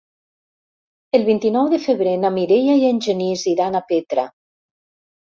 [1.17, 4.25] El vint-i-nou de febrer na Mireia i en Genís iran a Petra.